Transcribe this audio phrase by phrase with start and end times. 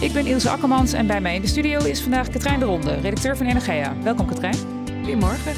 [0.00, 2.94] Ik ben Ilse Akkermans en bij mij in de studio is vandaag Katrijn de Ronde,
[2.94, 3.94] redacteur van Energia.
[4.02, 4.56] Welkom Katrijn.
[5.02, 5.52] Goedemorgen.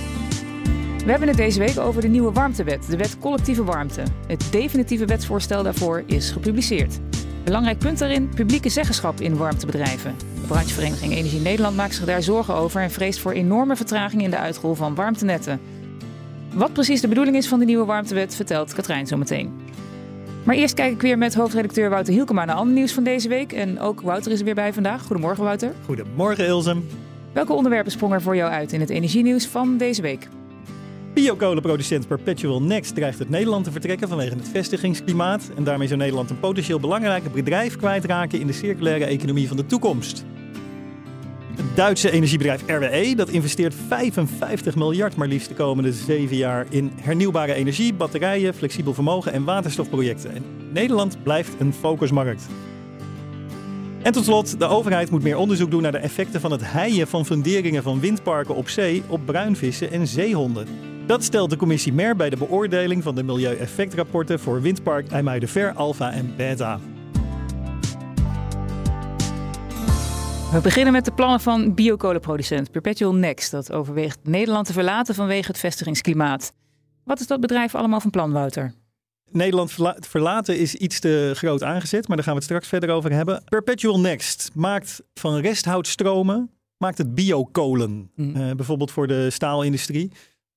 [1.04, 4.02] We hebben het deze week over de nieuwe warmtewet, de wet collectieve warmte.
[4.26, 6.98] Het definitieve wetsvoorstel daarvoor is gepubliceerd.
[7.44, 10.14] Belangrijk punt daarin, publieke zeggenschap in warmtebedrijven.
[10.40, 14.30] De branchevereniging Energie Nederland maakt zich daar zorgen over en vreest voor enorme vertraging in
[14.30, 15.60] de uitrol van warmtenetten.
[16.52, 19.61] Wat precies de bedoeling is van de nieuwe warmtewet, vertelt Katrijn zo meteen.
[20.42, 23.52] Maar eerst kijk ik weer met hoofdredacteur Wouter Hielkema naar ander nieuws van deze week.
[23.52, 25.02] En ook Wouter is er weer bij vandaag.
[25.02, 25.72] Goedemorgen Wouter.
[25.84, 26.76] Goedemorgen Ilse.
[27.32, 30.28] Welke onderwerpen sprongen er voor jou uit in het energienieuws van deze week?
[31.14, 35.50] Biokolenproducent Perpetual Next dreigt het Nederland te vertrekken vanwege het vestigingsklimaat.
[35.56, 39.66] En daarmee zou Nederland een potentieel belangrijk bedrijf kwijtraken in de circulaire economie van de
[39.66, 40.24] toekomst.
[41.56, 46.92] Het Duitse energiebedrijf RWE dat investeert 55 miljard maar liefst de komende zeven jaar in
[47.00, 50.34] hernieuwbare energie, batterijen, flexibel vermogen en waterstofprojecten.
[50.34, 52.46] En Nederland blijft een focusmarkt.
[54.02, 57.06] En tot slot, de overheid moet meer onderzoek doen naar de effecten van het heien
[57.06, 60.66] van funderingen van windparken op zee op bruinvissen en zeehonden.
[61.06, 66.12] Dat stelt de commissie MER bij de beoordeling van de milieueffectrapporten voor windpark IJmuidenver Alpha
[66.12, 66.80] en Beta.
[70.52, 73.50] We beginnen met de plannen van biokolenproducent Perpetual Next.
[73.50, 76.52] Dat overweegt Nederland te verlaten vanwege het vestigingsklimaat.
[77.04, 78.74] Wat is dat bedrijf allemaal van plan, Wouter?
[79.30, 83.12] Nederland verlaten is iets te groot aangezet, maar daar gaan we het straks verder over
[83.12, 83.42] hebben.
[83.44, 88.10] Perpetual Next maakt van resthoutstromen maakt het biokolen.
[88.14, 88.36] Mm.
[88.36, 90.12] Uh, bijvoorbeeld voor de staalindustrie.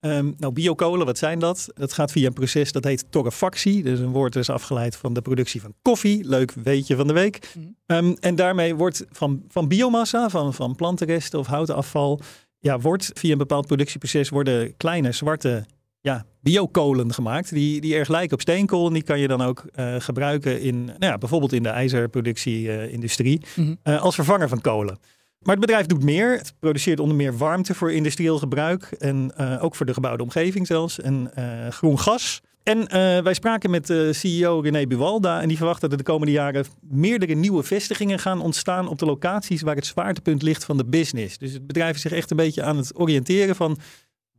[0.05, 1.67] Um, nou, biokolen, wat zijn dat?
[1.73, 3.83] Dat gaat via een proces dat heet torrefactie.
[3.83, 6.27] Dus een woord is afgeleid van de productie van koffie.
[6.27, 7.53] Leuk weetje van de week.
[7.57, 7.75] Mm.
[7.85, 12.19] Um, en daarmee wordt van, van biomassa, van, van plantenresten of houtenafval,
[12.59, 15.65] ja, wordt via een bepaald productieproces worden kleine zwarte
[16.01, 17.49] ja, biokolen gemaakt.
[17.49, 18.87] Die, die erg lijken op steenkool.
[18.87, 23.39] En die kan je dan ook uh, gebruiken in, nou ja, bijvoorbeeld in de ijzerproductie-industrie.
[23.41, 23.93] Uh, mm -hmm.
[23.93, 24.99] uh, als vervanger van kolen.
[25.45, 26.37] Maar het bedrijf doet meer.
[26.37, 28.83] Het produceert onder meer warmte voor industrieel gebruik.
[28.83, 30.99] En uh, ook voor de gebouwde omgeving zelfs.
[30.99, 32.41] En uh, groen gas.
[32.63, 32.87] En uh,
[33.23, 35.41] wij spraken met de CEO René Buwalda.
[35.41, 38.87] En die verwacht dat er de komende jaren meerdere nieuwe vestigingen gaan ontstaan.
[38.87, 41.37] op de locaties waar het zwaartepunt ligt van de business.
[41.37, 43.77] Dus het bedrijf is zich echt een beetje aan het oriënteren van.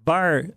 [0.04, 0.50] Waar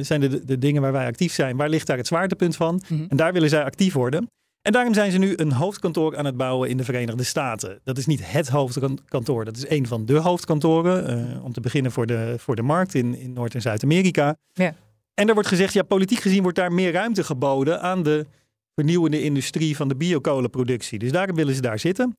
[0.00, 1.56] zijn de, de dingen waar wij actief zijn?
[1.56, 2.74] Waar ligt daar het zwaartepunt van?
[2.74, 3.06] Mm -hmm.
[3.08, 4.28] En daar willen zij actief worden.
[4.62, 7.80] En daarom zijn ze nu een hoofdkantoor aan het bouwen in de Verenigde Staten.
[7.84, 11.18] Dat is niet het hoofdkantoor, dat is een van de hoofdkantoren.
[11.34, 14.36] Uh, om te beginnen voor de, voor de markt in, in Noord- en Zuid-Amerika.
[14.52, 14.74] Ja.
[15.14, 18.26] En er wordt gezegd, ja, politiek gezien wordt daar meer ruimte geboden aan de
[18.74, 20.98] vernieuwende industrie van de biokolenproductie.
[20.98, 22.16] Dus daarom willen ze daar zitten.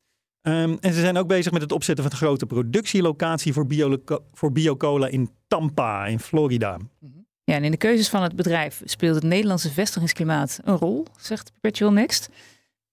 [0.48, 3.98] Um, en ze zijn ook bezig met het opzetten van een grote productielocatie voor, bio,
[4.34, 6.78] voor biocola in Tampa, in Florida.
[7.00, 11.06] Mm ja, en in de keuzes van het bedrijf speelt het Nederlandse vestigingsklimaat een rol,
[11.20, 12.30] zegt Perpetual Next.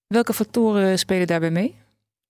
[0.07, 1.75] Welke factoren spelen daarbij mee?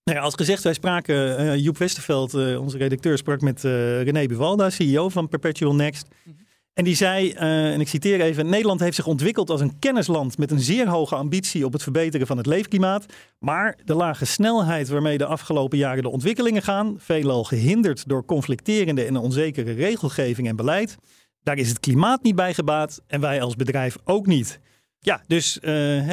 [0.04, 4.02] Nou ja, als gezegd, wij spraken, uh, Joep Westerveld, uh, onze redacteur, sprak met uh,
[4.02, 6.06] René Buwalda, CEO van Perpetual Next.
[6.08, 6.40] Mm -hmm.
[6.72, 10.50] En die zei, en ik citeer even, Nederland heeft zich ontwikkeld als een kennisland met
[10.50, 13.06] een zeer hoge ambitie op het verbeteren van het leefklimaat.
[13.38, 19.04] Maar de lage snelheid waarmee de afgelopen jaren de ontwikkelingen gaan, veelal gehinderd door conflicterende
[19.04, 20.96] en onzekere regelgeving en beleid,
[21.42, 24.60] daar is het klimaat niet bij gebaat en wij als bedrijf ook niet.
[25.04, 25.62] Ja, dus uh,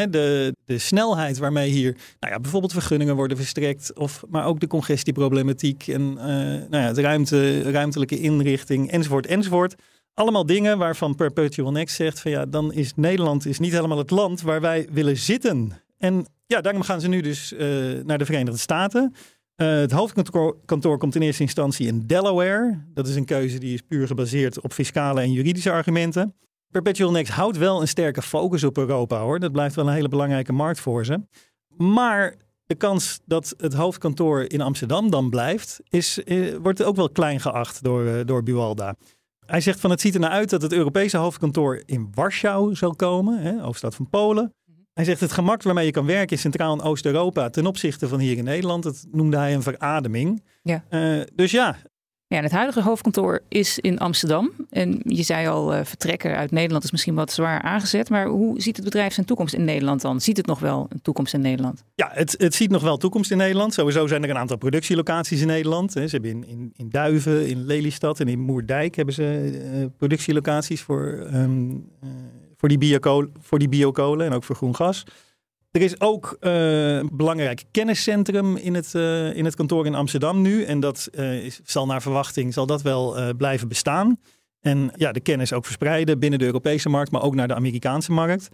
[0.09, 4.67] de, de snelheid waarmee hier nou ja, bijvoorbeeld vergunningen worden verstrekt, of, maar ook de
[4.67, 6.23] congestieproblematiek en uh,
[6.69, 9.75] nou ja, de ruimte, ruimtelijke inrichting enzovoort enzovoort.
[10.13, 14.11] Allemaal dingen waarvan Perpetual Next zegt van ja, dan is Nederland is niet helemaal het
[14.11, 15.72] land waar wij willen zitten.
[15.97, 17.59] En ja, daarom gaan ze nu dus uh,
[18.03, 19.13] naar de Verenigde Staten.
[19.62, 22.84] Uh, het hoofdkantoor komt in eerste instantie in Delaware.
[22.94, 26.35] Dat is een keuze die is puur gebaseerd op fiscale en juridische argumenten.
[26.72, 29.40] Perpetual Next houdt wel een sterke focus op Europa hoor.
[29.40, 31.22] Dat blijft wel een hele belangrijke markt voor ze.
[31.78, 32.35] Maar
[32.66, 37.40] de kans dat het hoofdkantoor in Amsterdam dan blijft, is, eh, wordt ook wel klein
[37.40, 38.96] geacht door, uh, door Buwalda.
[39.46, 42.96] Hij zegt van het ziet er naar uit dat het Europese hoofdkantoor in Warschau zal
[42.96, 44.53] komen, hè, hoofdstad van Polen.
[44.99, 48.19] Hij zegt het gemak waarmee je kan werken in Centraal- en Oost-Europa ten opzichte van
[48.19, 50.43] hier in Nederland, dat noemde hij een verademing.
[50.63, 50.84] Ja.
[50.90, 51.75] Uh, dus ja,
[52.28, 54.51] Ja, het huidige hoofdkantoor is in Amsterdam.
[54.69, 58.09] En je zei al, uh, vertrekken uit Nederland is misschien wat zwaar aangezet.
[58.09, 60.22] Maar hoe ziet het bedrijf zijn toekomst in Nederland dan?
[60.22, 61.84] Ziet het nog wel een toekomst in Nederland?
[61.96, 63.73] Ja, het, het ziet nog wel toekomst in Nederland.
[63.73, 65.91] Sowieso zijn er een aantal productielocaties in Nederland.
[65.91, 70.81] Ze hebben in, in, in Duiven, in Lelystad en in Moerdijk hebben ze uh, productielocaties
[70.81, 72.09] voor, um, uh,
[72.59, 75.03] voor, die biokolen, voor die biokolen en ook voor groen gas.
[75.72, 80.41] Er is ook uh, een belangrijk kenniscentrum in het, uh, in het kantoor in Amsterdam
[80.41, 80.64] nu.
[80.64, 84.20] En dat is, zal naar verwachting zal dat wel blijven bestaan.
[84.59, 88.11] En ja, de kennis ook verspreiden binnen de Europese markt, maar ook naar de Amerikaanse
[88.11, 88.50] markt.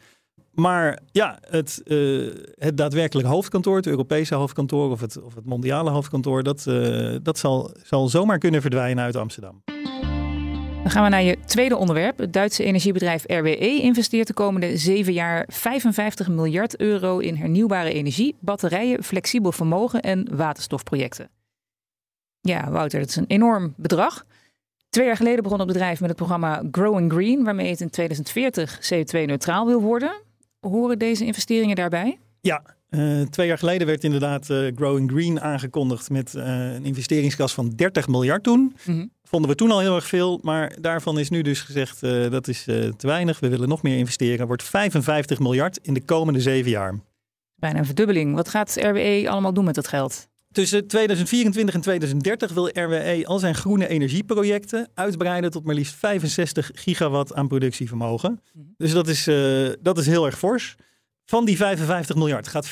[0.51, 1.81] Maar ja, het,
[2.55, 6.63] het daadwerkelijk hoofdkantoor, het Europese hoofdkantoor of het, of het mondiale hoofdkantoor, dat,
[7.23, 9.63] dat zal, zal zomaar kunnen verdwijnen uit Amsterdam.
[10.85, 12.17] Dan gaan we naar je tweede onderwerp.
[12.17, 18.35] Het Duitse energiebedrijf RWE investeert de komende zeven jaar 55 miljard euro in hernieuwbare energie,
[18.39, 21.29] batterijen, flexibel vermogen en waterstofprojecten.
[22.41, 24.25] Ja, Wouter, dat is een enorm bedrag.
[24.89, 28.79] Twee jaar geleden begon het bedrijf met het programma Growing Green, waarmee het in 2040
[28.93, 30.21] CO2-neutraal wil worden.
[30.59, 32.19] Horen deze investeringen daarbij?
[32.41, 32.63] Ja,
[32.99, 37.69] uh, twee jaar geleden werd inderdaad uh, Growing Green aangekondigd met uh, een investeringskas van
[37.69, 38.59] 30 miljard toen.
[38.59, 39.11] Mm -hmm.
[39.23, 42.01] Vonden we toen al heel erg veel, maar daarvan is nu dus gezegd
[42.31, 43.39] dat is te weinig.
[43.39, 44.47] We willen nog meer investeren.
[44.47, 46.99] Wordt 55 miljard in de komende zeven jaar.
[47.55, 48.35] Bijna een verdubbeling.
[48.35, 50.27] Wat gaat RWE allemaal doen met dat geld?
[50.51, 56.71] Tussen 2024 en 2030 wil RWE al zijn groene energieprojecten uitbreiden tot maar liefst 65
[56.73, 58.31] gigawatt aan productievermogen.
[58.31, 58.73] Mm -hmm.
[58.77, 59.23] Dus dat is,
[59.81, 60.75] dat is heel erg fors.
[61.25, 62.71] Van die 55 miljard gaat 40%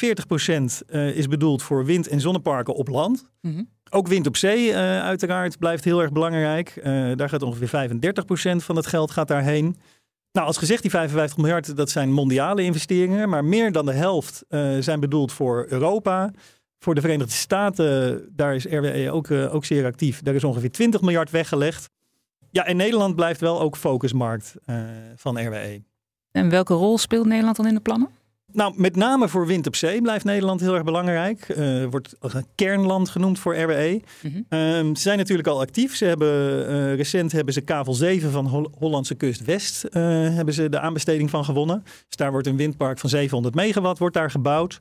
[0.89, 3.25] uh, is bedoeld voor wind- en zonneparken op land.
[3.41, 3.69] Mm -hmm.
[3.89, 6.75] Ook wind op zee uh, uiteraard blijft heel erg belangrijk.
[6.77, 9.75] Uh, daar gaat ongeveer 35% van het geld gaat daarheen.
[10.31, 13.29] Nou, als gezegd, die 55 miljard, dat zijn mondiale investeringen.
[13.29, 14.45] Maar meer dan de helft
[14.79, 16.31] zijn bedoeld voor Europa.
[16.79, 20.21] Voor de Verenigde Staten, daar is RWE ook, ook zeer actief.
[20.21, 21.89] Daar is ongeveer 20 miljard weggelegd.
[22.51, 24.55] Ja, en Nederland blijft wel ook focusmarkt
[25.15, 25.83] van RWE.
[26.31, 28.09] En welke rol speelt Nederland dan in de plannen?
[28.53, 31.55] Nou, met name voor wind op zee blijft Nederland heel erg belangrijk.
[31.57, 34.01] Uh, wordt een kernland genoemd voor RWE.
[34.21, 34.59] Mm -hmm.
[34.59, 35.95] um, ze zijn natuurlijk al actief.
[35.95, 39.91] Ze hebben, uh, recent hebben ze kavel 7 van Hol Hollandse kust West uh,
[40.35, 41.83] hebben ze de aanbesteding van gewonnen.
[41.83, 44.79] Dus daar wordt een windpark van 700 megawatt wordt daar gebouwd.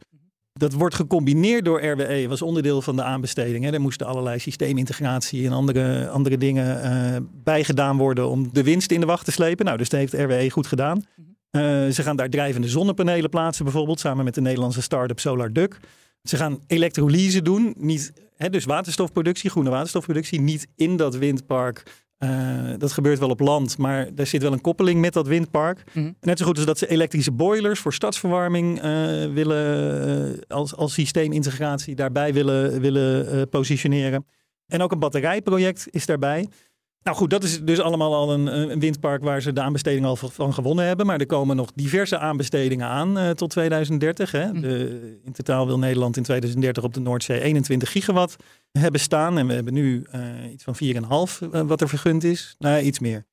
[0.52, 3.64] Dat wordt gecombineerd door RWE, was onderdeel van de aanbesteding.
[3.64, 3.72] Hè.
[3.72, 9.06] Er moesten allerlei systeemintegratie en andere, andere dingen bijgedaan worden om de winst in de
[9.06, 9.64] wacht te slepen.
[9.64, 10.96] Nou, dus dat heeft RWE goed gedaan.
[10.96, 11.31] Mm -hmm.
[11.56, 15.78] Uh, ze gaan daar drijvende zonnepanelen plaatsen, bijvoorbeeld, samen met de Nederlandse start-up Solar Duck.
[16.22, 21.82] Ze gaan elektrolyse doen, niet, hè, dus waterstofproductie, groene waterstofproductie, niet in dat windpark.
[22.18, 22.28] Uh,
[22.78, 25.84] dat gebeurt wel op land, maar daar zit wel een koppeling met dat windpark.
[25.92, 26.16] Mm -hmm.
[26.20, 28.84] Net zo goed als dat ze elektrische boilers voor stadsverwarming uh,
[29.32, 34.26] willen als, als systeemintegratie daarbij willen, willen positioneren.
[34.66, 36.48] En ook een batterijproject is daarbij.
[37.02, 40.16] Nou goed, dat is dus allemaal al een, een, windpark waar ze de aanbesteding al
[40.16, 41.06] van gewonnen hebben.
[41.06, 44.30] Maar er komen nog diverse aanbestedingen aan uh, tot 2030.
[44.30, 44.60] Hè.
[44.60, 48.36] De, in totaal wil Nederland in 2030 op de Noordzee 21 gigawatt
[48.72, 49.38] hebben staan.
[49.38, 52.54] En we hebben nu uh, iets van 4,5 uh, wat er vergund is.
[52.58, 53.24] Nou, iets meer.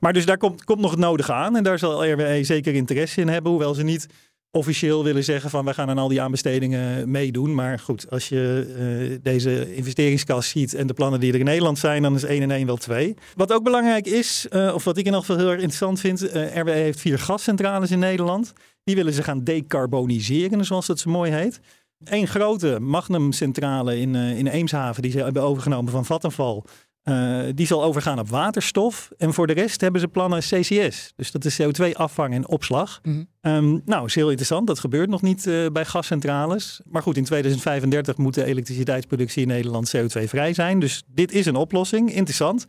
[0.00, 1.56] Maar dus daar komt, komt nog het nodige aan.
[1.56, 3.50] En daar zal RWE zeker interesse in hebben.
[3.50, 4.08] Hoewel ze niet
[4.56, 7.54] officieel willen zeggen van we gaan aan al die aanbestedingen meedoen.
[7.54, 8.74] Maar goed, als je
[9.10, 12.42] uh, deze investeringskas ziet en de plannen die er in Nederland zijn, dan is 1
[12.42, 13.14] en 1 wel 2.
[13.34, 16.34] Wat ook belangrijk is, uh, of wat ik in elk geval heel erg interessant vind,
[16.34, 18.52] uh, RWE heeft vier gascentrales in Nederland.
[18.84, 21.60] Die willen ze gaan decarboniseren, zoals dat zo mooi heet.
[22.04, 26.62] Eén grote Magnum-centrale in, in Eemshaven, die ze hebben overgenomen van Vattenfall.
[27.08, 29.10] Uh, die zal overgaan op waterstof.
[29.18, 31.12] En voor de rest hebben ze plannen CCS.
[31.16, 33.00] Dus dat is CO2-afvang en opslag.
[33.02, 33.52] Mm -hmm.
[33.52, 34.66] um, nou, is heel interessant.
[34.66, 36.80] Dat gebeurt nog niet uh, bij gascentrales.
[36.84, 40.78] Maar goed, in 2035 moet de elektriciteitsproductie in Nederland CO2-vrij zijn.
[40.78, 42.12] Dus dit is een oplossing.
[42.12, 42.66] Interessant.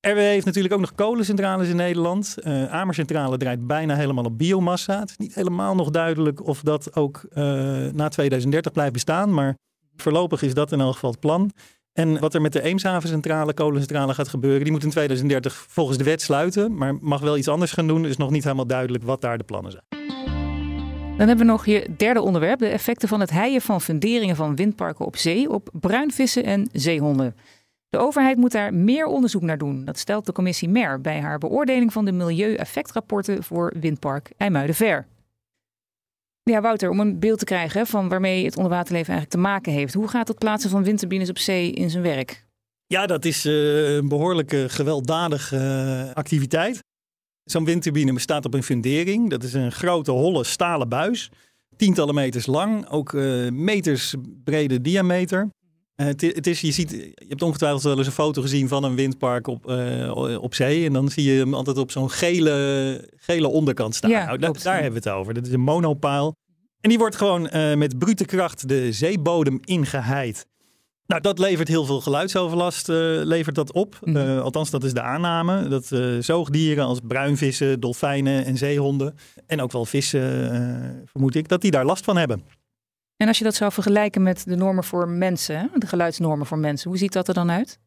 [0.00, 2.36] RWE heeft natuurlijk ook nog kolencentrales in Nederland.
[2.38, 5.00] Uh, Amercentrale draait bijna helemaal op biomassa.
[5.00, 7.24] Het is niet helemaal nog duidelijk of dat ook
[7.92, 9.34] na 2030 blijft bestaan.
[9.34, 9.56] Maar
[9.96, 11.50] voorlopig is dat in elk geval het plan.
[11.96, 16.04] En wat er met de Eemshavencentrale, kolencentrale gaat gebeuren, die moet in 2030 volgens de
[16.04, 18.06] wet sluiten, maar mag wel iets anders gaan doen.
[18.06, 19.84] Is nog niet helemaal duidelijk wat daar de plannen zijn.
[21.16, 24.56] Dan hebben we nog je derde onderwerp: de effecten van het heien van funderingen van
[24.56, 27.34] windparken op zee op bruinvissen en zeehonden.
[27.88, 29.84] De overheid moet daar meer onderzoek naar doen.
[29.84, 35.06] Dat stelt de commissie MER bij haar beoordeling van de milieueffectrapporten voor windpark IJmuidenver.
[36.50, 39.94] Ja, Wouter, om een beeld te krijgen van waarmee het onderwaterleven eigenlijk te maken heeft.
[39.94, 42.44] Hoe gaat het plaatsen van windturbines op zee in zijn werk?
[42.86, 46.84] Ja, dat is uh, een behoorlijke gewelddadige uh, activiteit.
[47.44, 49.30] Zo'n windturbine bestaat op een fundering.
[49.30, 51.30] Dat is een grote holle stalen buis.
[51.76, 55.48] Tientallen meters lang, ook uh, meters brede diameter.
[55.96, 58.84] Uh, het, het, is, je, ziet, je hebt ongetwijfeld wel eens een foto gezien van
[58.84, 60.86] een windpark op, uh, op zee.
[60.86, 64.10] En dan zie je hem altijd op zo'n gele, gele onderkant staan.
[64.10, 65.34] Ja, nou, daar hebben we het over.
[65.34, 66.34] Dat is een monopaal.
[66.80, 70.46] En die wordt gewoon uh, met brute kracht de zeebodem ingeheid.
[71.06, 73.98] Nou, dat levert heel veel geluidsoverlast levert dat op.
[74.00, 74.38] Mm -hmm.
[74.38, 75.68] althans, dat is de aanname.
[75.68, 75.86] Dat
[76.24, 79.14] zoogdieren als bruinvissen, dolfijnen en zeehonden...
[79.46, 82.42] en ook wel vissen, vermoed ik, dat die daar last van hebben.
[83.16, 86.90] En als je dat zou vergelijken met de normen voor mensen, de geluidsnormen voor mensen,
[86.90, 87.78] hoe ziet dat er dan uit?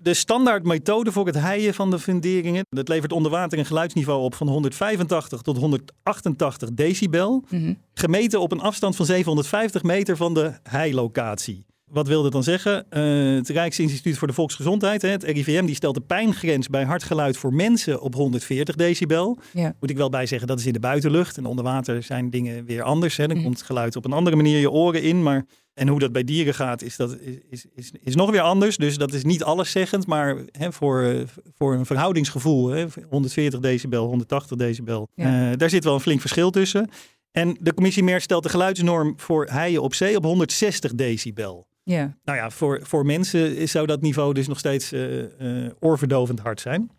[0.00, 4.34] De standaardmethode voor het heien van de funderingen, dat levert onder water een geluidsniveau op
[4.34, 7.78] van 185 tot 188 decibel, mm -hmm.
[7.94, 11.66] gemeten op een afstand van 750 meter van de heilocatie.
[11.90, 12.86] Wat wil dat dan zeggen?
[12.90, 17.54] Uh, het Rijksinstituut voor de Volksgezondheid, het RIVM, die stelt de pijngrens bij hartgeluid voor
[17.54, 19.38] mensen op 140 decibel.
[19.52, 19.74] Ja.
[19.80, 21.36] Moet ik wel bij zeggen, dat is in de buitenlucht.
[21.36, 23.16] En onder water zijn dingen weer anders.
[23.16, 23.26] Hè.
[23.26, 23.42] Dan mm.
[23.42, 25.22] komt geluid op een andere manier je oren in.
[25.22, 27.18] Maar, en hoe dat bij dieren gaat, is, dat,
[27.50, 28.76] is, is, is nog weer anders.
[28.76, 30.06] Dus dat is niet alleszeggend.
[30.06, 31.24] Maar hè, voor,
[31.56, 35.50] voor een verhoudingsgevoel, hè, 140 decibel, 180 decibel, ja.
[35.50, 36.90] uh, daar zit wel een flink verschil tussen.
[37.30, 41.67] En de commissie MER stelt de geluidsnorm voor heien op zee op 160 decibel.
[41.90, 42.16] Ja.
[42.24, 46.60] Nou ja, voor, voor mensen zou dat niveau dus nog steeds uh, uh, oorverdovend hard
[46.60, 46.90] zijn.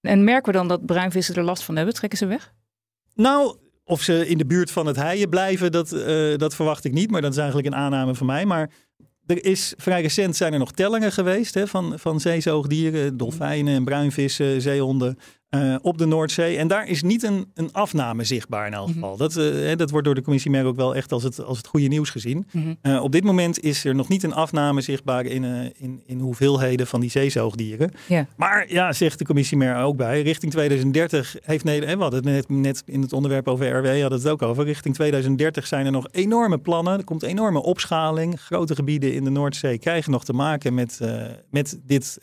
[0.00, 1.94] En merken we dan dat bruinvissen er last van hebben?
[1.94, 2.52] Trekken ze weg?
[3.14, 6.92] Nou, of ze in de buurt van het heien blijven, dat, uh, dat verwacht ik
[6.92, 7.10] niet.
[7.10, 8.44] Maar dat is eigenlijk een aanname van mij.
[8.44, 8.70] Maar
[9.26, 13.84] er is vrij recent zijn er nog tellingen geweest hè, van, van zeezoogdieren, dolfijnen en
[13.84, 15.18] bruinvissen, zeehonden.
[15.54, 16.56] Uh, op de Noordzee.
[16.56, 19.12] En daar is niet een, een afname zichtbaar in elk geval.
[19.12, 19.28] Mm -hmm.
[19.28, 21.66] dat, uh, dat wordt door de commissie merk ook wel echt als het, als het
[21.66, 22.46] goede nieuws gezien.
[22.50, 22.92] Mm -hmm.
[22.92, 25.44] uh, op dit moment is er nog niet een afname zichtbaar in,
[25.76, 27.90] in, in hoeveelheden van die zeezoogdieren.
[28.06, 28.24] Yeah.
[28.36, 32.48] Maar ja, zegt de commissie mer ook bij, richting 2030 heeft Nederland, we hadden het
[32.48, 35.92] net, net in het onderwerp over RW, hadden het ook over, richting 2030 zijn er
[35.92, 36.98] nog enorme plannen.
[36.98, 38.40] Er komt enorme opschaling.
[38.40, 41.00] Grote gebieden in de Noordzee krijgen nog te maken met,
[41.50, 42.18] met dit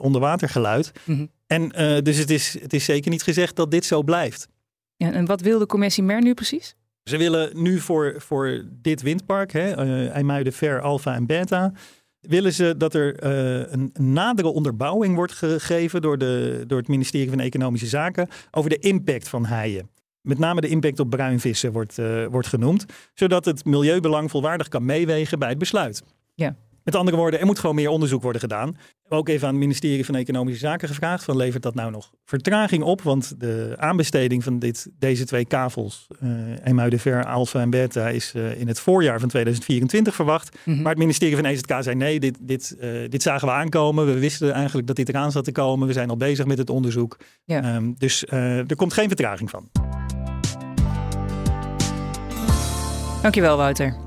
[0.00, 0.92] onderwatergeluid.
[1.04, 1.28] Mm -hmm.
[1.46, 4.48] En uh, dus het is, het is zeker niet gezegd dat dit zo blijft.
[4.96, 6.76] Ja, en wat wil de commissie MER nu precies?
[7.02, 11.72] Ze willen nu voor, voor dit windpark, hè, uh, IJmuiden, Ver, Alpha en Beta,
[12.20, 16.88] willen ze dat er uh, een, een nadere onderbouwing wordt gegeven door, de, door het
[16.88, 19.90] ministerie van Economische Zaken over de impact van haaien.
[20.20, 21.96] Met name de impact op bruinvissen wordt,
[22.30, 22.84] wordt genoemd,
[23.14, 26.02] zodat het milieubelang volwaardig kan meewegen bij het besluit.
[26.34, 26.56] Ja.
[26.86, 28.76] Met andere woorden, er moet gewoon meer onderzoek worden gedaan.
[29.08, 32.82] Ook even aan het ministerie van Economische Zaken gevraagd: van levert dat nou nog vertraging
[32.82, 33.02] op?
[33.02, 36.30] Want de aanbesteding van dit, deze twee kavels, uh,
[36.64, 40.54] Emuiden Ver, Alpha en Beta, is uh, in het voorjaar van 2024 verwacht.
[40.64, 40.82] Mm -hmm.
[40.82, 44.06] Maar het ministerie van EZK zei: nee, dit, dit, uh, dit zagen we aankomen.
[44.06, 45.86] We wisten eigenlijk dat dit eraan zat te komen.
[45.86, 47.16] We zijn al bezig met het onderzoek.
[47.44, 47.76] Ja.
[47.76, 49.68] Um, dus er komt geen vertraging van.
[53.22, 54.05] Dankjewel, Wouter.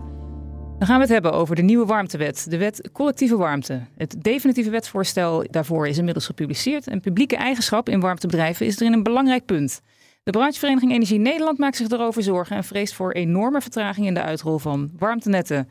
[0.79, 3.81] Dan gaan we het hebben over de nieuwe warmtewet, de wet collectieve warmte.
[3.97, 9.03] Het definitieve wetsvoorstel daarvoor is inmiddels gepubliceerd en publieke eigenschap in warmtebedrijven is erin een
[9.03, 9.81] belangrijk punt.
[10.23, 14.21] De branchevereniging Energie Nederland maakt zich erover zorgen en vreest voor enorme vertraging in de
[14.21, 15.69] uitrol van warmtenetten.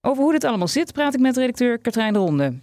[0.00, 2.60] Over hoe dit allemaal zit praat ik met redacteur Katrijn de Ronde.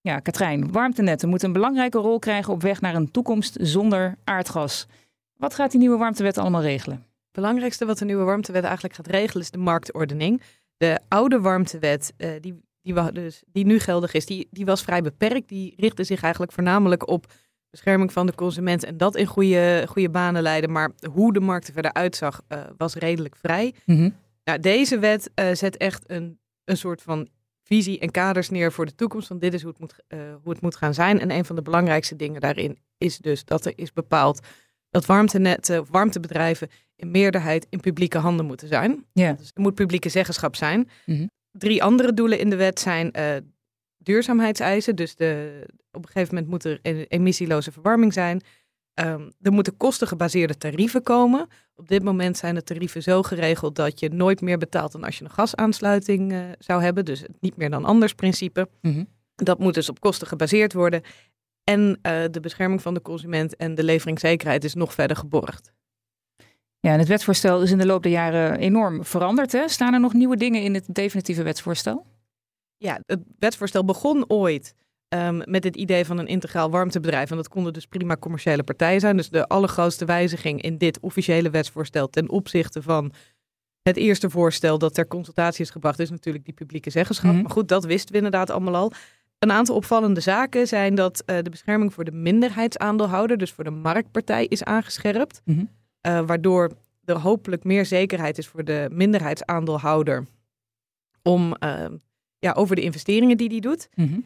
[0.00, 4.86] Ja, Katrijn, warmtenetten moeten een belangrijke rol krijgen op weg naar een toekomst zonder aardgas.
[5.36, 6.96] Wat gaat die nieuwe warmtewet allemaal regelen?
[6.96, 10.42] Het belangrijkste wat de nieuwe warmtewet eigenlijk gaat regelen is de marktordening.
[10.82, 15.02] De oude warmtewet, uh, die, die, dus, die nu geldig is, die, die was vrij
[15.02, 15.48] beperkt.
[15.48, 17.32] Die richtte zich eigenlijk voornamelijk op
[17.70, 20.72] bescherming van de consument en dat in goede, goede banen leiden.
[20.72, 23.74] Maar hoe de markt er verder uitzag, uh, was redelijk vrij.
[23.84, 24.14] Mm -hmm.
[24.44, 27.28] nou, deze wet uh, zet echt een, een soort van
[27.62, 29.26] visie en kaders neer voor de toekomst.
[29.26, 29.94] Van dit is hoe het, moet,
[30.42, 31.20] hoe het moet gaan zijn.
[31.20, 34.40] En een van de belangrijkste dingen daarin is dus dat er is bepaald
[34.92, 39.04] dat warmtenetten, warmtebedrijven in meerderheid in publieke handen moeten zijn.
[39.12, 39.32] Ja.
[39.32, 40.88] Dus er moet publieke zeggenschap zijn.
[41.06, 41.30] Mm -hmm.
[41.50, 43.36] Drie andere doelen in de wet zijn uh,
[43.98, 44.96] duurzaamheidseisen.
[44.96, 48.40] Dus de, op een gegeven moment moet er een emissieloze verwarming zijn.
[49.00, 51.48] Um, er moeten kostengebaseerde tarieven komen.
[51.74, 55.18] Op dit moment zijn de tarieven zo geregeld dat je nooit meer betaalt dan als
[55.18, 57.04] je een gasaansluiting uh, zou hebben.
[57.04, 58.68] Dus niet meer dan anders principe.
[58.80, 59.06] Mm -hmm.
[59.34, 61.02] Dat moet dus op kosten gebaseerd worden.
[61.64, 65.72] En uh, de bescherming van de consument en de leveringszekerheid is nog verder geborgd.
[66.80, 69.52] Ja, en het wetsvoorstel is in de loop der jaren enorm veranderd.
[69.52, 69.68] Hè?
[69.68, 72.06] Staan er nog nieuwe dingen in het definitieve wetsvoorstel?
[72.76, 74.74] Ja, het wetsvoorstel begon ooit
[75.08, 77.30] um, met het idee van een integraal warmtebedrijf.
[77.30, 79.16] En dat konden dus prima commerciële partijen zijn.
[79.16, 83.12] Dus de allergrootste wijziging in dit officiële wetsvoorstel ten opzichte van
[83.82, 87.26] het eerste voorstel dat ter consultatie is gebracht, is natuurlijk die publieke zeggenschap.
[87.26, 87.42] Mm -hmm.
[87.42, 88.92] Maar goed, dat wisten we inderdaad allemaal al.
[89.42, 93.70] Een aantal opvallende zaken zijn dat uh, de bescherming voor de minderheidsaandeelhouder, dus voor de
[93.70, 95.40] marktpartij, is aangescherpt.
[95.44, 95.68] Mm -hmm.
[96.12, 96.70] uh, waardoor
[97.04, 100.26] er hopelijk meer zekerheid is voor de minderheidsaandeelhouder
[101.22, 101.84] om uh,
[102.38, 103.88] ja, over de investeringen die die doet.
[103.94, 104.20] Mhm.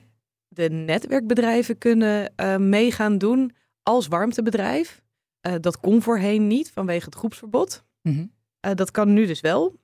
[0.49, 5.03] De netwerkbedrijven kunnen uh, meegaan doen als warmtebedrijf.
[5.61, 7.85] Dat kon voorheen niet vanwege het groepsverbod.
[8.03, 8.27] Mhm.
[8.75, 9.75] Dat kan nu dus wel.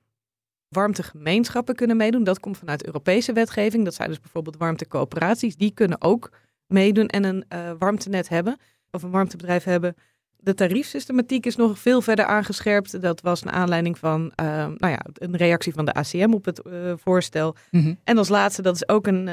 [0.73, 2.23] Warmtegemeenschappen kunnen meedoen.
[2.23, 3.85] Dat komt vanuit Europese wetgeving.
[3.85, 5.55] Dat zijn dus bijvoorbeeld warmtecoöperaties.
[5.55, 6.31] Die kunnen ook
[6.67, 7.45] meedoen en een
[7.77, 8.57] warmtenet hebben.
[8.91, 9.95] Of een warmtebedrijf hebben.
[10.37, 13.01] De tariefsystematiek is nog veel verder aangescherpt.
[13.01, 16.61] Dat was een aanleiding van nou ja, een reactie van de ACM op het
[16.95, 17.55] voorstel.
[17.71, 17.93] Mhm.
[18.03, 19.29] En als laatste, dat is ook een,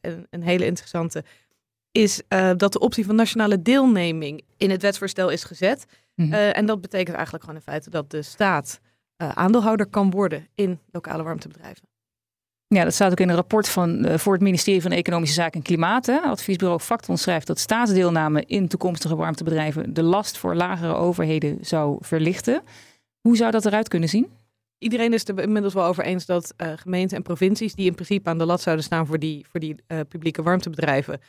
[0.00, 1.24] een, een hele interessante
[1.92, 2.22] is
[2.56, 5.86] dat de optie van nationale deelneming in het wetsvoorstel is gezet.
[6.14, 6.32] Mhm.
[6.32, 8.80] En dat betekent eigenlijk gewoon in feite dat de staat
[9.22, 11.88] uh, aandeelhouder kan worden in lokale warmtebedrijven.
[12.68, 15.62] Ja, dat staat ook in een rapport van, voor het ministerie van Economische Zaken en
[15.62, 16.06] Klimaat.
[16.06, 16.18] Hè.
[16.18, 22.62] Adviesbureau Facton schrijft dat staatsdeelname in toekomstige warmtebedrijven de last voor lagere overheden zou verlichten.
[23.20, 24.30] Hoe zou dat eruit kunnen zien?
[24.78, 28.38] Iedereen is er inmiddels wel over eens dat gemeenten en provincies, die in principe aan
[28.38, 29.76] de lat zouden staan voor die, voor die
[30.08, 31.20] publieke warmtebedrijven,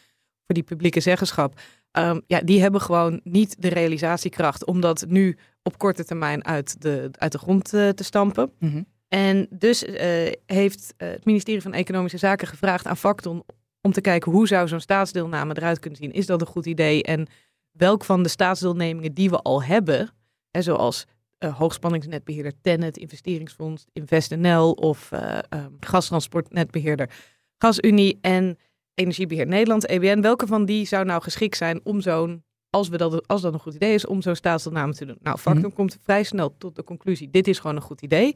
[0.47, 1.59] voor die publieke zeggenschap.
[1.91, 6.81] Um, ja, die hebben gewoon niet de realisatiekracht om dat nu op korte termijn uit
[6.81, 8.51] de, uit de grond uh, te stampen.
[8.59, 8.85] Mm -hmm.
[9.07, 9.97] En dus uh,
[10.45, 13.43] heeft uh, het ministerie van Economische Zaken gevraagd aan Facton
[13.81, 16.11] om te kijken hoe zou zo'n staatsdeelname eruit kunnen zien.
[16.11, 17.03] Is dat een goed idee?
[17.03, 17.27] En
[17.71, 20.09] welk van de staatsdeelnemingen die we al hebben,
[20.51, 21.05] hè, zoals
[21.39, 27.09] hoogspanningsnetbeheerder Tennet, investeringsfonds InvestNL of um, gastransportnetbeheerder
[27.57, 28.57] GasUnie en
[28.97, 33.27] Energiebeheer Nederland, EBN, welke van die zou nou geschikt zijn om zo'n, als, we dat,
[33.27, 35.17] als dat een goed idee is, om zo'n staatsdeelname te doen?
[35.21, 35.73] Nou, Factum Mhm.
[35.73, 38.35] komt vrij snel tot de conclusie, dit is gewoon een goed idee.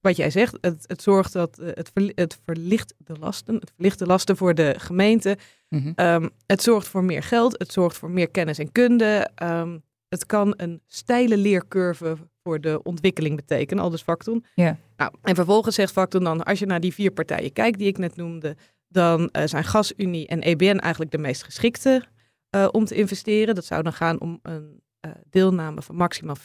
[0.00, 3.98] Wat jij zegt, het, het zorgt dat, eh, het, het verlicht de lasten, het verlicht
[3.98, 5.36] de lasten voor de gemeente.
[5.68, 5.92] Mhm.
[5.94, 9.30] Ehm, het zorgt voor meer geld, het zorgt voor meer kennis en kunde.
[9.34, 9.78] Ehm,
[10.08, 14.44] het kan een steile leercurve voor de ontwikkeling betekenen, al dus Facton.
[14.54, 14.76] Ja.
[14.96, 17.98] Nou, en vervolgens zegt Facton dan, als je naar die vier partijen kijkt die ik
[17.98, 18.56] net noemde,
[18.88, 22.04] dan eh, zijn GasUnie en EBN eigenlijk de meest geschikte
[22.50, 23.54] eh, om te investeren.
[23.54, 26.42] Dat zou dan gaan om een eh, deelname van maximaal 40%.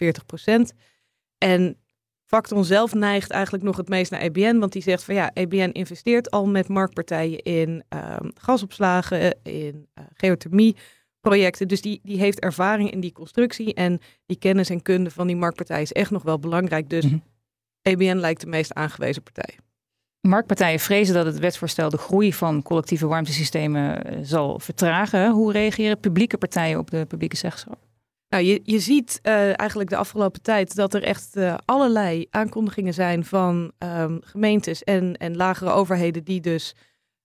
[1.38, 1.78] En
[2.26, 5.70] Facton zelf neigt eigenlijk nog het meest naar EBN, want die zegt van ja, EBN
[5.70, 10.76] investeert al met marktpartijen in ehm, gasopslagen, in geothermie
[11.22, 11.68] projecten.
[11.68, 15.36] Dus die, die heeft ervaring in die constructie en die kennis en kunde van die
[15.36, 16.90] marktpartij is echt nog wel belangrijk.
[16.90, 17.18] Dus Mhm.
[17.84, 19.58] EBN lijkt de meest aangewezen partij.
[20.28, 25.32] Marktpartijen vrezen dat het wetsvoorstel de groei van collectieve warmtesystemen eh, zal vertragen.
[25.32, 27.78] Hoe reageren publieke partijen op de publieke zeggenschap?
[28.30, 32.94] Nou, je, je ziet eh, eigenlijk de afgelopen tijd dat er echt eh, allerlei aankondigingen
[32.94, 36.76] zijn van ehm, gemeentes en, en lagere overheden die dus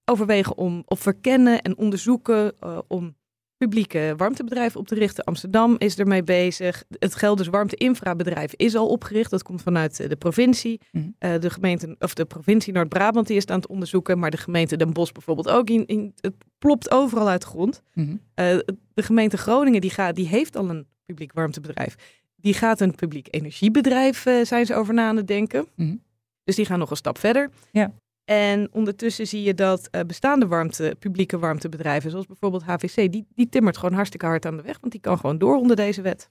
[0.05, 2.55] overwegen om op verkennen en onderzoeken
[2.89, 3.17] om
[3.59, 5.25] publieke warmtebedrijven op te richten.
[5.25, 6.85] Amsterdam is ermee bezig.
[6.99, 9.31] Het Gelders Warmte-infrabedrijf is al opgericht.
[9.31, 10.81] Dat komt vanuit eh, de provincie.
[10.93, 11.09] Mhm.
[11.19, 14.37] Eh, de gemeente, of de provincie Noord-Brabant die is het aan het onderzoeken, maar de
[14.37, 15.71] gemeente Den Bosch bijvoorbeeld ook.
[15.71, 17.83] In, in, het plopt overal uit de grond.
[17.95, 18.17] Mhm.
[18.35, 18.59] Eh,
[18.95, 21.95] de gemeente Groningen die gaat, die heeft al een publiek warmtebedrijf.
[22.37, 25.67] Die gaat een publiek energiebedrijf, zijn ze over na aan het denken.
[25.75, 25.97] Mhm.
[26.45, 27.51] Dus die gaan nog een stap verder.
[27.71, 27.93] Ja.
[28.29, 33.49] En ondertussen zie je dat eh, bestaande warmte, publieke warmtebedrijven, zoals bijvoorbeeld HVC, die, die
[33.49, 36.31] timmert gewoon hartstikke hard aan de weg, want die kan gewoon door onder deze wet.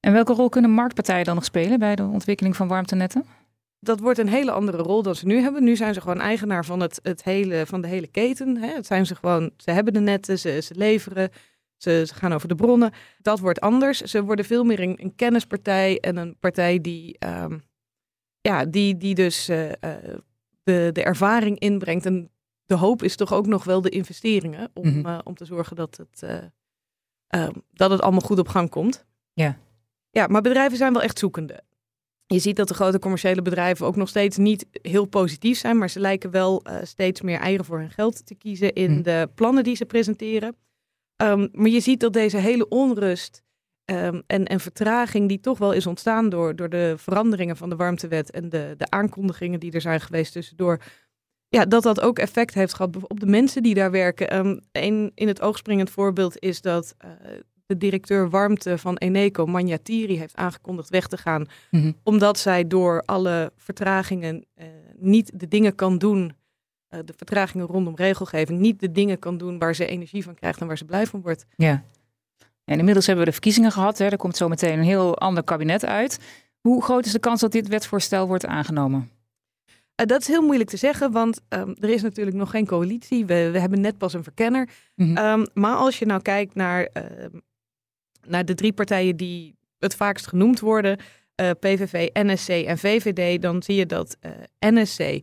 [0.00, 3.24] En welke rol kunnen marktpartijen dan nog spelen bij de ontwikkeling van warmtenetten?
[3.80, 5.64] Dat wordt een hele andere rol dan ze nu hebben.
[5.64, 8.56] Nu zijn ze gewoon eigenaar van, het, het hele, van de hele keten.
[8.56, 8.74] Hè.
[8.74, 11.30] Het zijn ze gewoon, ze hebben de netten, ze, ze leveren,
[11.76, 12.92] ze, ze gaan over de bronnen.
[13.18, 14.00] Dat wordt anders.
[14.00, 17.58] Ze worden veel meer een, een kennispartij en een partij die, ehm,
[18.40, 20.18] ja, die, die dus eh, eh,
[20.66, 22.06] de, de ervaring inbrengt.
[22.06, 22.30] En
[22.66, 25.06] de hoop is toch ook nog wel de investeringen om, Mhm.
[25.06, 26.38] eh, om te zorgen dat het, eh,
[27.26, 29.04] ehm, dat het allemaal goed op gang komt.
[29.32, 29.58] Ja.
[30.10, 31.60] Ja, maar bedrijven zijn wel echt zoekende.
[32.26, 35.90] Je ziet dat de grote commerciële bedrijven ook nog steeds niet heel positief zijn, maar
[35.90, 39.02] ze lijken wel eh, steeds meer eieren voor hun geld te kiezen in Hm.
[39.02, 40.56] de plannen die ze presenteren.
[41.16, 43.42] Ehm, maar je ziet dat deze hele onrust
[43.86, 47.76] ehm, en, en vertraging die toch wel is ontstaan door, door de veranderingen van de
[47.76, 50.80] warmtewet en de, de aankondigingen die er zijn geweest tussendoor,
[51.48, 54.30] ja, dat dat ook effect heeft gehad op de mensen die daar werken.
[54.30, 57.10] Ehm een in het oog springend voorbeeld is dat eh,
[57.66, 61.92] de directeur warmte van Eneco, Magnatiri, heeft aangekondigd weg te gaan Mhm.
[62.02, 66.32] omdat zij door alle vertragingen eh, niet de dingen kan doen,
[66.88, 70.60] eh, de vertragingen rondom regelgeving, niet de dingen kan doen waar ze energie van krijgt
[70.60, 71.46] en waar ze blij van wordt.
[71.56, 71.84] Ja.
[72.66, 73.98] En inmiddels hebben we de verkiezingen gehad.
[73.98, 74.04] Hè.
[74.04, 76.18] Er komt zo meteen een heel ander kabinet uit.
[76.60, 79.10] Hoe groot is de kans dat dit wetsvoorstel wordt aangenomen?
[79.94, 83.26] Eh, dat is heel moeilijk te zeggen, want ehm, er is natuurlijk nog geen coalitie.
[83.26, 84.68] We, we hebben net pas een verkenner.
[84.94, 85.16] Mhm.
[85.16, 87.30] Ehm, maar als je nou kijkt naar, ehm,
[88.26, 90.98] naar de drie partijen die het vaakst genoemd worden,
[91.34, 95.20] eh, PVV, NSC en VVD, dan zie je dat eh, NSC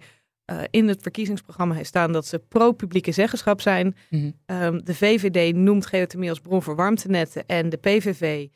[0.51, 3.95] uh, in het verkiezingsprogramma heeft staan dat ze pro-publieke zeggenschap zijn.
[4.09, 4.33] Mm
[4.83, 8.47] de VVD noemt geothermie als bron voor warmtenetten en de PVV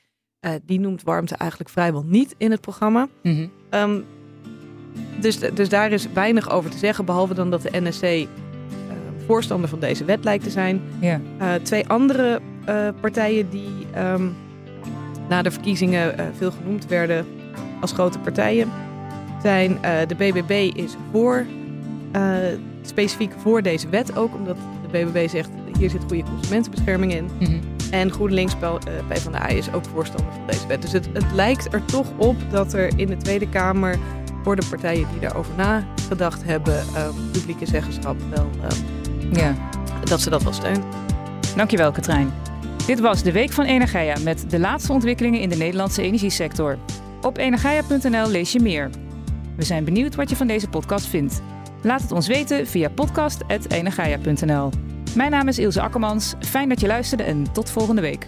[0.41, 3.07] uh, die noemt warmte eigenlijk vrijwel niet in het programma.
[3.23, 4.03] Mm -hmm.
[5.19, 8.27] dus, dus daar is weinig over te zeggen, behalve dan dat de NSC uh,
[9.25, 10.81] voorstander van deze wet lijkt te zijn.
[11.01, 11.61] Yeah.
[11.61, 12.41] twee andere
[13.01, 14.35] partijen die um,
[15.29, 17.25] na de verkiezingen veel genoemd werden
[17.81, 18.71] als grote partijen
[19.41, 21.45] zijn de BBB is voor
[22.17, 22.37] uh,
[22.81, 27.23] specifiek voor deze wet ook, omdat de BBB zegt hier zit goede consumentenbescherming in.
[27.23, 27.59] Mm -hmm.
[27.91, 28.73] En GroenLinks, uh,
[29.07, 30.81] PvdA is ook voorstander van deze wet.
[30.81, 33.99] Dus het, het lijkt er toch op dat er in de Tweede Kamer
[34.43, 39.55] voor de partijen die daarover nagedacht hebben, um, publieke zeggenschap wel, um, ja.
[40.03, 40.83] dat ze dat wel steunen.
[41.55, 42.31] Dankjewel Katrijn.
[42.85, 46.77] Dit was de Week van Energia met de laatste ontwikkelingen in de Nederlandse energiesector.
[47.21, 48.89] Op energia.nl lees je meer.
[49.55, 51.41] We zijn benieuwd wat je van deze podcast vindt.
[51.81, 54.69] Laat het ons weten via podcast.enagaia.nl.
[55.15, 56.33] Mijn naam is Ilse Akkermans.
[56.39, 58.27] Fijn dat je luisterde en tot volgende week.